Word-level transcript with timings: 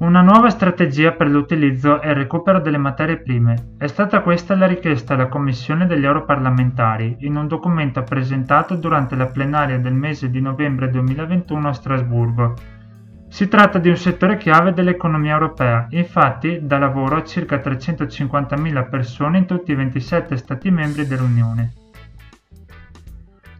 Una 0.00 0.20
nuova 0.22 0.48
strategia 0.48 1.10
per 1.10 1.26
l'utilizzo 1.26 2.00
e 2.00 2.10
il 2.10 2.14
recupero 2.14 2.60
delle 2.60 2.78
materie 2.78 3.16
prime. 3.16 3.74
È 3.78 3.88
stata 3.88 4.20
questa 4.20 4.54
la 4.54 4.68
richiesta 4.68 5.14
alla 5.14 5.26
Commissione 5.26 5.88
degli 5.88 6.04
europarlamentari 6.04 7.16
in 7.22 7.34
un 7.34 7.48
documento 7.48 8.04
presentato 8.04 8.76
durante 8.76 9.16
la 9.16 9.26
plenaria 9.26 9.80
del 9.80 9.94
mese 9.94 10.30
di 10.30 10.40
novembre 10.40 10.88
2021 10.88 11.68
a 11.68 11.72
Strasburgo. 11.72 12.54
Si 13.26 13.48
tratta 13.48 13.80
di 13.80 13.88
un 13.88 13.96
settore 13.96 14.36
chiave 14.36 14.72
dell'economia 14.72 15.32
europea, 15.32 15.88
infatti 15.90 16.60
dà 16.62 16.78
lavoro 16.78 17.16
a 17.16 17.24
circa 17.24 17.56
350.000 17.56 18.88
persone 18.88 19.38
in 19.38 19.46
tutti 19.46 19.72
i 19.72 19.74
27 19.74 20.36
Stati 20.36 20.70
membri 20.70 21.08
dell'Unione. 21.08 21.87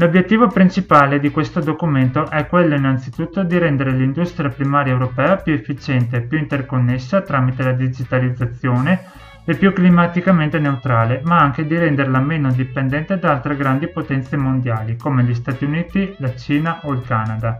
L'obiettivo 0.00 0.46
principale 0.46 1.20
di 1.20 1.30
questo 1.30 1.60
documento 1.60 2.30
è 2.30 2.46
quello 2.46 2.74
innanzitutto 2.74 3.42
di 3.42 3.58
rendere 3.58 3.90
l'industria 3.90 4.48
primaria 4.48 4.94
europea 4.94 5.36
più 5.36 5.52
efficiente 5.52 6.16
e 6.16 6.20
più 6.22 6.38
interconnessa 6.38 7.20
tramite 7.20 7.62
la 7.62 7.72
digitalizzazione 7.72 9.04
e 9.44 9.54
più 9.56 9.74
climaticamente 9.74 10.58
neutrale, 10.58 11.20
ma 11.26 11.40
anche 11.40 11.66
di 11.66 11.76
renderla 11.76 12.18
meno 12.18 12.50
dipendente 12.50 13.18
da 13.18 13.32
altre 13.32 13.56
grandi 13.56 13.88
potenze 13.88 14.38
mondiali 14.38 14.96
come 14.96 15.22
gli 15.22 15.34
Stati 15.34 15.66
Uniti, 15.66 16.14
la 16.16 16.34
Cina 16.34 16.80
o 16.84 16.92
il 16.94 17.02
Canada. 17.06 17.58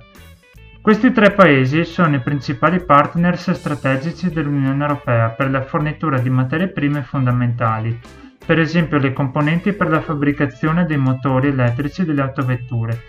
Questi 0.80 1.12
tre 1.12 1.32
paesi 1.32 1.84
sono 1.84 2.16
i 2.16 2.20
principali 2.20 2.82
partners 2.82 3.50
strategici 3.50 4.30
dell'Unione 4.30 4.82
Europea 4.82 5.28
per 5.28 5.50
la 5.50 5.60
fornitura 5.60 6.18
di 6.18 6.30
materie 6.30 6.68
prime 6.68 7.02
fondamentali, 7.02 8.00
per 8.44 8.58
esempio 8.58 8.98
le 8.98 9.12
componenti 9.12 9.72
per 9.72 9.88
la 9.88 10.00
fabbricazione 10.00 10.84
dei 10.84 10.96
motori 10.96 11.48
elettrici 11.48 12.04
delle 12.04 12.22
autovetture. 12.22 13.00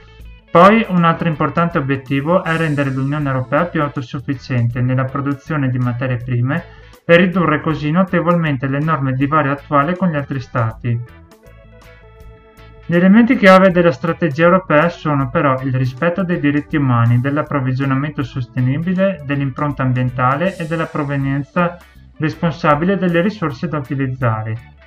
Poi 0.52 0.86
un 0.90 1.06
altro 1.06 1.30
importante 1.30 1.78
obiettivo 1.78 2.44
è 2.44 2.58
rendere 2.58 2.90
l'Unione 2.90 3.30
Europea 3.30 3.66
più 3.66 3.82
autosufficiente 3.82 4.82
nella 4.82 5.06
produzione 5.06 5.70
di 5.70 5.78
materie 5.78 6.18
prime 6.18 6.64
e 7.06 7.16
ridurre 7.16 7.62
così 7.62 7.90
notevolmente 7.90 8.68
l'enorme 8.68 9.14
divario 9.14 9.52
attuale 9.52 9.96
con 9.96 10.10
gli 10.10 10.16
altri 10.16 10.42
Stati. 10.42 11.00
Gli 12.86 12.96
elementi 12.96 13.38
chiave 13.38 13.72
della 13.72 13.94
strategia 13.94 14.44
europea 14.44 14.90
sono 14.90 15.30
però 15.30 15.62
il 15.62 15.74
rispetto 15.74 16.26
dei 16.26 16.42
diritti 16.42 16.76
umani, 16.76 17.22
dell'approvvigionamento 17.22 18.22
sostenibile, 18.22 19.22
dell'impronta 19.24 19.84
ambientale 19.84 20.58
e 20.58 20.68
della 20.68 20.88
provenienza 20.88 21.78
responsabile 22.18 22.98
delle 22.98 23.22
risorse 23.22 23.70
da 23.70 23.78
utilizzare. 23.78 24.80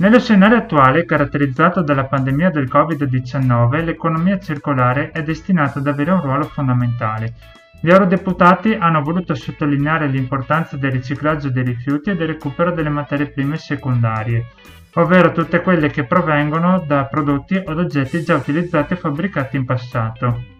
Nello 0.00 0.18
scenario 0.18 0.56
attuale, 0.56 1.04
caratterizzato 1.04 1.82
dalla 1.82 2.06
pandemia 2.06 2.48
del 2.48 2.70
Covid-19, 2.72 3.84
l'economia 3.84 4.38
circolare 4.38 5.10
è 5.10 5.22
destinata 5.22 5.78
ad 5.78 5.86
avere 5.88 6.10
un 6.10 6.22
ruolo 6.22 6.44
fondamentale. 6.44 7.34
Gli 7.82 7.90
eurodeputati 7.90 8.72
hanno 8.72 9.02
voluto 9.02 9.34
sottolineare 9.34 10.06
l'importanza 10.06 10.78
del 10.78 10.92
riciclaggio 10.92 11.50
dei 11.50 11.64
rifiuti 11.64 12.08
e 12.08 12.16
del 12.16 12.28
recupero 12.28 12.72
delle 12.72 12.88
materie 12.88 13.28
prime 13.28 13.58
secondarie, 13.58 14.46
ovvero 14.94 15.32
tutte 15.32 15.60
quelle 15.60 15.90
che 15.90 16.04
provengono 16.04 16.82
da 16.86 17.04
prodotti 17.04 17.56
o 17.62 17.72
oggetti 17.72 18.24
già 18.24 18.36
utilizzati 18.36 18.94
o 18.94 18.96
fabbricati 18.96 19.58
in 19.58 19.66
passato. 19.66 20.59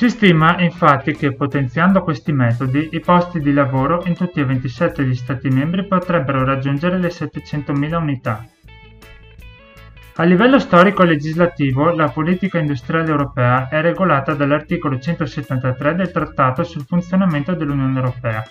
Si 0.00 0.08
stima 0.08 0.58
infatti 0.62 1.12
che 1.12 1.34
potenziando 1.34 2.02
questi 2.02 2.32
metodi 2.32 2.88
i 2.92 3.00
posti 3.00 3.38
di 3.38 3.52
lavoro 3.52 4.02
in 4.06 4.14
tutti 4.14 4.40
e 4.40 4.46
27 4.46 5.04
gli 5.04 5.14
Stati 5.14 5.50
membri 5.50 5.86
potrebbero 5.86 6.42
raggiungere 6.42 6.96
le 6.96 7.08
700.000 7.08 7.94
unità. 7.96 8.42
A 10.14 10.22
livello 10.22 10.58
storico-legislativo, 10.58 11.90
la 11.90 12.08
politica 12.08 12.58
industriale 12.58 13.10
europea 13.10 13.68
è 13.68 13.82
regolata 13.82 14.32
dall'articolo 14.32 14.98
173 14.98 15.94
del 15.94 16.10
Trattato 16.10 16.62
sul 16.62 16.86
funzionamento 16.86 17.52
dell'Unione 17.54 17.98
Europea. 17.98 18.42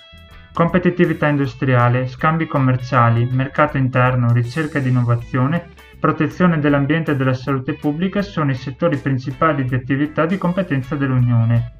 Competitività 0.60 1.30
industriale, 1.30 2.08
scambi 2.08 2.46
commerciali, 2.46 3.26
mercato 3.32 3.78
interno, 3.78 4.34
ricerca 4.34 4.80
ed 4.80 4.88
innovazione, 4.88 5.70
protezione 5.98 6.60
dell'ambiente 6.60 7.12
e 7.12 7.16
della 7.16 7.34
salute 7.34 7.76
pubblica 7.76 8.22
sono 8.22 8.52
i 8.52 8.56
settori 8.56 8.98
principali 8.98 9.64
di 9.64 9.74
attività 9.74 10.26
di 10.26 10.38
competenza 10.38 10.98
dell'Unione. 10.98 11.72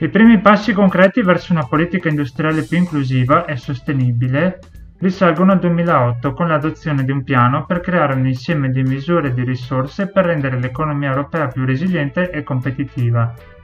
I 0.00 0.08
primi 0.08 0.40
passi 0.40 0.72
concreti 0.72 1.22
verso 1.22 1.52
una 1.52 1.68
politica 1.68 2.08
industriale 2.08 2.64
più 2.64 2.78
inclusiva 2.78 3.44
e 3.44 3.54
sostenibile 3.54 4.58
risalgono 4.98 5.52
al 5.52 5.60
2008 5.60 6.32
con 6.32 6.48
l'adozione 6.48 7.04
di 7.04 7.12
un 7.12 7.22
piano 7.22 7.64
per 7.64 7.78
creare 7.78 8.14
un 8.14 8.26
insieme 8.26 8.70
di 8.70 8.82
misure 8.82 9.28
e 9.28 9.34
di 9.34 9.44
risorse 9.44 10.08
per 10.08 10.24
rendere 10.24 10.58
l'economia 10.58 11.10
europea 11.10 11.46
più 11.46 11.64
resiliente 11.64 12.28
e 12.28 12.42
competitiva. 12.42 13.54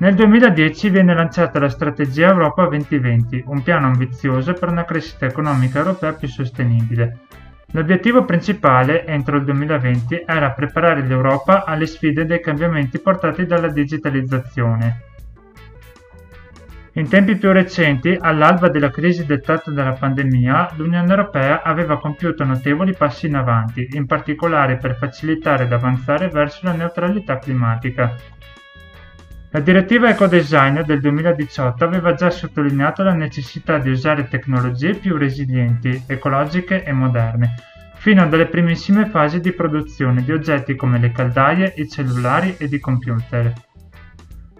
Nel 0.00 0.14
2010 0.14 0.88
viene 0.88 1.12
lanciata 1.12 1.58
la 1.58 1.68
strategia 1.68 2.28
Europa 2.28 2.66
2020, 2.68 3.44
un 3.48 3.62
piano 3.62 3.86
ambizioso 3.88 4.54
per 4.54 4.70
una 4.70 4.86
crescita 4.86 5.26
economica 5.26 5.80
europea 5.80 6.14
più 6.14 6.26
sostenibile. 6.26 7.18
L'obiettivo 7.72 8.24
principale, 8.24 9.04
entro 9.04 9.36
il 9.36 9.44
2020, 9.44 10.24
era 10.26 10.52
preparare 10.52 11.06
l'Europa 11.06 11.64
alle 11.66 11.84
sfide 11.84 12.24
dei 12.24 12.40
cambiamenti 12.40 12.98
portati 12.98 13.44
dalla 13.44 13.68
digitalizzazione. 13.68 15.02
In 16.92 17.06
tempi 17.06 17.36
più 17.36 17.52
recenti, 17.52 18.16
all'alba 18.18 18.70
della 18.70 18.90
crisi 18.90 19.26
dettata 19.26 19.70
dalla 19.70 19.92
pandemia, 19.92 20.70
l'Unione 20.76 21.10
Europea 21.10 21.60
aveva 21.62 21.98
compiuto 21.98 22.42
notevoli 22.42 22.94
passi 22.94 23.26
in 23.26 23.36
avanti, 23.36 23.86
in 23.92 24.06
particolare 24.06 24.78
per 24.78 24.96
facilitare 24.96 25.64
ed 25.64 25.72
avanzare 25.74 26.28
verso 26.28 26.60
la 26.62 26.72
neutralità 26.72 27.36
climatica. 27.36 28.16
La 29.52 29.58
direttiva 29.58 30.08
Ecodesign 30.08 30.82
del 30.82 31.00
2018 31.00 31.82
aveva 31.82 32.14
già 32.14 32.30
sottolineato 32.30 33.02
la 33.02 33.14
necessità 33.14 33.78
di 33.78 33.90
usare 33.90 34.28
tecnologie 34.28 34.94
più 34.94 35.16
resilienti, 35.16 36.04
ecologiche 36.06 36.84
e 36.84 36.92
moderne, 36.92 37.54
fino 37.94 38.22
alle 38.22 38.46
primissime 38.46 39.06
fasi 39.06 39.40
di 39.40 39.52
produzione 39.52 40.22
di 40.22 40.30
oggetti 40.30 40.76
come 40.76 41.00
le 41.00 41.10
caldaie, 41.10 41.72
i 41.78 41.88
cellulari 41.88 42.54
ed 42.58 42.72
i 42.72 42.78
computer. 42.78 43.52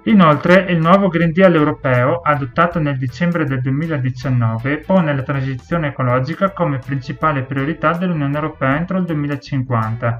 Inoltre, 0.04 0.66
il 0.70 0.80
nuovo 0.80 1.06
Green 1.06 1.30
Deal 1.30 1.54
europeo, 1.54 2.20
adottato 2.20 2.80
nel 2.80 2.98
dicembre 2.98 3.44
del 3.44 3.60
2019, 3.60 4.78
pone 4.78 5.14
la 5.14 5.22
transizione 5.22 5.88
ecologica 5.88 6.50
come 6.50 6.78
principale 6.78 7.44
priorità 7.44 7.92
dell'Unione 7.92 8.34
Europea 8.34 8.76
entro 8.76 8.98
il 8.98 9.04
2050. 9.04 10.18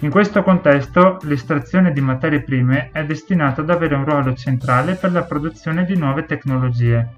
In 0.00 0.10
questo 0.10 0.42
contesto, 0.42 1.18
l'estrazione 1.22 1.92
di 1.92 2.00
materie 2.00 2.42
prime 2.42 2.90
è 2.92 3.04
destinata 3.04 3.62
ad 3.62 3.70
avere 3.70 3.94
un 3.94 4.04
ruolo 4.04 4.34
centrale 4.34 4.94
per 4.94 5.12
la 5.12 5.22
produzione 5.22 5.84
di 5.84 5.96
nuove 5.96 6.24
tecnologie. 6.24 7.08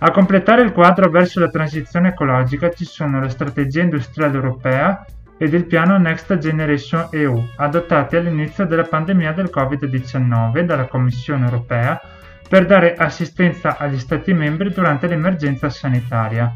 A 0.00 0.10
completare 0.12 0.62
il 0.62 0.72
quadro 0.72 1.10
verso 1.10 1.40
la 1.40 1.48
transizione 1.48 2.10
ecologica 2.10 2.70
ci 2.70 2.84
sono 2.84 3.18
la 3.18 3.28
strategia 3.28 3.82
industriale 3.82 4.36
europea 4.36 5.04
e 5.36 5.48
del 5.48 5.66
piano 5.66 5.98
Next 5.98 6.38
Generation 6.38 7.08
EU, 7.10 7.44
adottati 7.56 8.14
all'inizio 8.14 8.64
della 8.64 8.84
pandemia 8.84 9.32
del 9.32 9.50
Covid-19 9.52 10.60
dalla 10.60 10.86
Commissione 10.86 11.46
europea 11.46 12.00
per 12.48 12.66
dare 12.66 12.94
assistenza 12.94 13.76
agli 13.76 13.98
Stati 13.98 14.32
membri 14.32 14.70
durante 14.70 15.06
l'emergenza 15.06 15.68
sanitaria. 15.68 16.54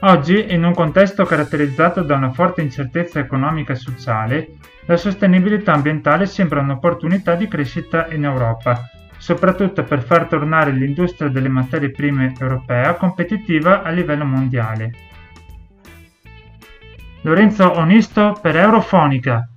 Oggi, 0.00 0.52
in 0.52 0.62
un 0.62 0.74
contesto 0.74 1.24
caratterizzato 1.24 2.02
da 2.02 2.14
una 2.14 2.30
forte 2.30 2.62
incertezza 2.62 3.18
economica 3.18 3.72
e 3.72 3.76
sociale, 3.76 4.48
la 4.86 4.96
sostenibilità 4.96 5.72
ambientale 5.72 6.26
sembra 6.26 6.60
un'opportunità 6.60 7.34
di 7.34 7.48
crescita 7.48 8.06
in 8.12 8.22
Europa, 8.22 8.88
soprattutto 9.16 9.82
per 9.82 10.04
far 10.04 10.26
tornare 10.26 10.70
l'industria 10.70 11.28
delle 11.28 11.48
materie 11.48 11.90
prime 11.90 12.32
europea 12.38 12.94
competitiva 12.94 13.82
a 13.82 13.90
livello 13.90 14.24
mondiale. 14.24 14.92
Lorenzo 17.22 17.76
Onisto 17.76 18.38
per 18.40 18.54
Eurofonica. 18.54 19.48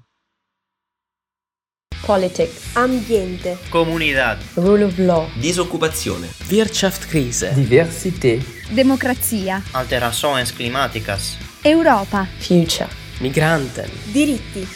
Politics, 2.11 2.75
ambiente, 2.75 3.57
comunità, 3.69 4.37
rule 4.55 4.83
of 4.83 4.97
law, 4.97 5.29
disoccupazione, 5.35 6.27
Wirtschaftskrise, 6.49 7.53
diversità, 7.53 8.45
democrazia, 8.69 9.63
alterações 9.71 10.51
climáticas, 10.51 11.37
Europa, 11.61 12.27
future. 12.37 12.89
migranten. 13.19 13.89
diritti. 14.11 14.67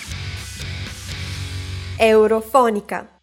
Eurofonica. 1.97 3.14